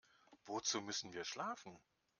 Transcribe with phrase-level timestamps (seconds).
[0.47, 1.79] Wozu müssen wir schlafen?